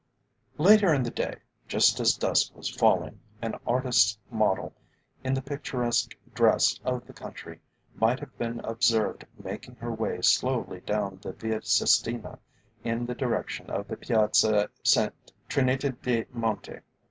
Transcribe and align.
Later 0.57 0.91
in 0.95 1.03
the 1.03 1.11
day, 1.11 1.35
just 1.67 1.99
as 1.99 2.15
dusk 2.17 2.55
was 2.55 2.67
falling, 2.71 3.19
an 3.39 3.53
artist's 3.67 4.17
model, 4.31 4.73
in 5.23 5.35
the 5.35 5.43
picturesque 5.43 6.15
dress 6.33 6.79
of 6.83 7.05
the 7.05 7.13
country, 7.13 7.59
might 7.93 8.19
have 8.19 8.35
been 8.35 8.61
observed 8.61 9.27
making 9.37 9.75
her 9.75 9.91
way 9.93 10.19
slowly 10.23 10.81
down 10.87 11.19
the 11.21 11.33
Via 11.33 11.61
Sistina 11.61 12.39
in 12.83 13.05
the 13.05 13.13
direction 13.13 13.69
of 13.69 13.87
the 13.87 13.95
Piazza 13.95 14.69
S. 14.83 14.97
Trinità 15.47 15.95
de' 16.01 16.25
Monti. 16.31 16.79